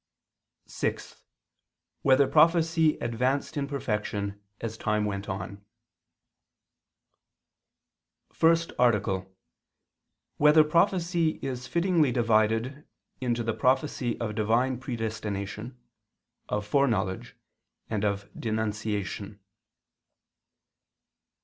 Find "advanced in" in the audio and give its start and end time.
2.97-3.67